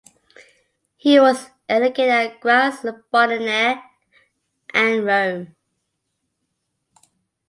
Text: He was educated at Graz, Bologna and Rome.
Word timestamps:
He 0.97 1.19
was 1.19 1.51
educated 1.69 2.09
at 2.11 2.39
Graz, 2.39 2.81
Bologna 3.11 3.83
and 4.73 5.05
Rome. 5.05 5.55